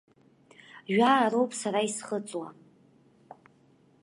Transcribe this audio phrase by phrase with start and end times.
[0.93, 2.47] Жәаа роуп сара исхыҵуа!